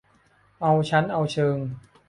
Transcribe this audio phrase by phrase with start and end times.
[0.61, 1.57] เอาชั้นเอาเชิง